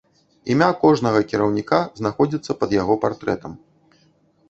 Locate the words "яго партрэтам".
2.81-3.51